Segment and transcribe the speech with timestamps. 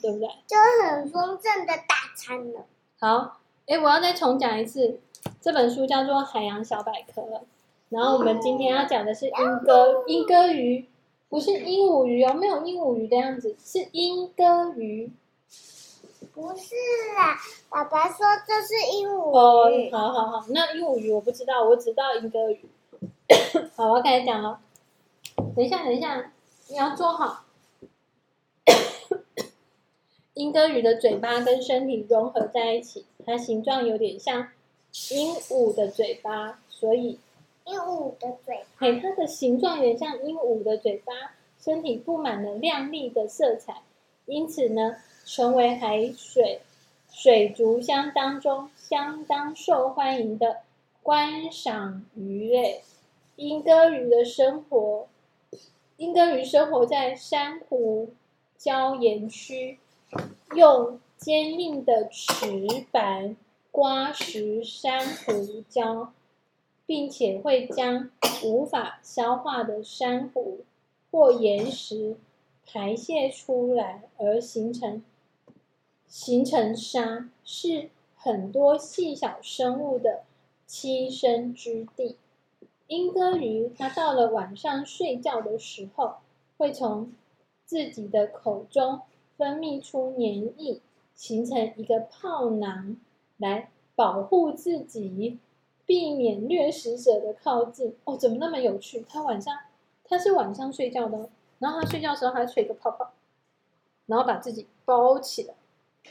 [0.00, 0.28] 对不对？
[0.46, 0.56] 就
[0.86, 2.64] 很丰盛的大餐了。
[2.98, 5.00] 好，哎，我要再重讲一次，
[5.40, 7.22] 这本书叫做《海洋小百科》，
[7.88, 10.86] 然后我们今天要讲的是鹦哥鹦哥鱼，
[11.28, 15.10] 不是鹦鹉鱼哦，没有鹦鹉鱼的样子，是鹦哥鱼。
[16.32, 16.74] 不是
[17.16, 17.36] 啦，
[17.68, 19.90] 爸爸说这是鹦鹉鱼。
[19.90, 22.60] 哦，好好好，那鹦鹉鱼我不知道，我只知道鹦哥鱼。
[23.76, 24.58] 好，我要开始讲了。
[25.56, 26.30] 等一下，等一下，
[26.68, 27.44] 你要坐好。
[30.40, 34.48] 鹦哥鱼的嘴巴跟身体融合在一起，它形状有点像
[35.10, 37.18] 鹦鹉的嘴巴，所以
[37.66, 38.62] 鹦鹉的嘴巴。
[38.78, 41.12] 嘿，它的形状有点像鹦鹉的嘴巴，
[41.62, 43.82] 身体布满了亮丽的色彩，
[44.24, 46.60] 因此呢，成为海水
[47.12, 50.60] 水族箱当中相当受欢迎的
[51.02, 52.80] 观赏鱼类。
[53.36, 55.06] 鹦哥鱼的生活，
[55.98, 58.08] 鹦哥鱼生活在珊瑚
[58.58, 59.78] 礁岩区，
[60.54, 62.46] 用坚硬的齿
[62.90, 63.36] 板
[63.70, 66.08] 刮蚀珊瑚礁，
[66.86, 68.10] 并且会将
[68.42, 70.64] 无法消化的珊瑚
[71.10, 72.16] 或岩石
[72.66, 75.02] 排泄出来，而形成
[76.06, 80.24] 形成沙，是很多细小生物的
[80.68, 82.16] 栖身之地。
[82.88, 86.16] 鹦哥鱼，它到了晚上睡觉的时候，
[86.58, 87.12] 会从
[87.64, 89.02] 自己的口中
[89.40, 90.82] 分泌出粘液，
[91.14, 92.98] 形成一个泡囊，
[93.38, 95.38] 来保护自己，
[95.86, 97.96] 避免掠食者的靠近。
[98.04, 99.02] 哦，怎么那么有趣？
[99.08, 99.56] 它晚上，
[100.04, 103.12] 它是晚上睡觉的，然后它睡觉的时候，还吹个泡泡，
[104.04, 105.54] 然后把自己包起来，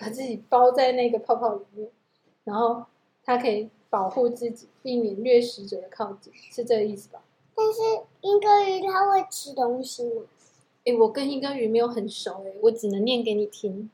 [0.00, 1.90] 把自己包在那个泡泡里面，
[2.44, 2.86] 然后
[3.22, 3.68] 它可以。
[3.90, 7.22] 保护自己，避免掠食者的靠近，是这个意思吧？
[7.54, 7.80] 但是
[8.20, 10.24] 鹦哥鱼它会吃东西吗？
[10.96, 13.90] 我跟一根鱼没有很熟，诶，我只能念给你听。